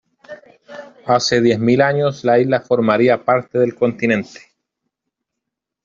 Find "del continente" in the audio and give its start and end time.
3.59-4.39